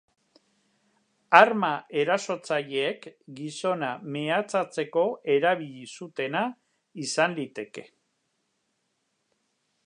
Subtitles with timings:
[1.39, 1.67] Arma
[2.03, 3.05] erasotzaileek
[3.41, 6.43] gizona mehatxatzeko erabili zutena
[7.05, 7.85] izan liteke.